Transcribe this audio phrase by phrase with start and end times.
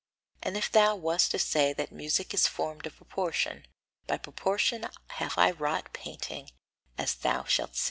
[0.41, 3.67] And if thou wast to say that music is formed of proportion,
[4.07, 6.49] by proportion have I wrought painting,
[6.97, 7.79] as thou shalt see.